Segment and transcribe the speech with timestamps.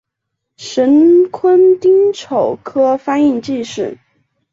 [0.77, 3.99] 禄坤丁丑科翻译进士。